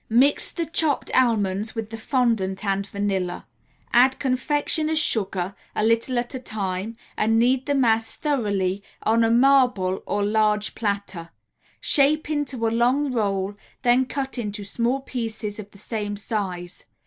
Mix 0.09 0.49
the 0.51 0.65
chopped 0.65 1.11
almonds 1.15 1.75
with 1.75 1.91
the 1.91 1.97
fondant 1.99 2.65
and 2.65 2.87
vanilla; 2.87 3.45
add 3.93 4.17
confectioner's 4.17 4.97
sugar, 4.97 5.53
a 5.75 5.83
little 5.83 6.17
at 6.17 6.33
a 6.33 6.39
time, 6.39 6.97
and 7.15 7.37
knead 7.37 7.67
the 7.67 7.75
mass 7.75 8.15
thoroughly, 8.15 8.81
on 9.03 9.23
a 9.23 9.29
marble 9.29 10.01
or 10.07 10.23
large 10.25 10.73
platter; 10.73 11.29
shape 11.79 12.31
into 12.31 12.65
a 12.67 12.69
long 12.69 13.13
roll, 13.13 13.53
then 13.83 14.07
cut 14.07 14.39
into 14.39 14.63
small 14.63 15.01
pieces 15.01 15.59
of 15.59 15.69
the 15.69 15.77
same 15.77 16.17
size. 16.17 16.87